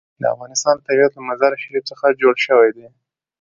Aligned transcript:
د 0.21 0.23
افغانستان 0.33 0.75
طبیعت 0.87 1.11
له 1.15 1.21
مزارشریف 1.29 1.83
څخه 1.91 2.17
جوړ 2.21 2.35
شوی 2.45 2.69
دی. 2.75 2.87